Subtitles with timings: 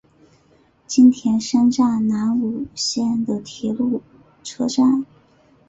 [0.87, 4.01] 津田山站南武线的铁路
[4.43, 5.05] 车站。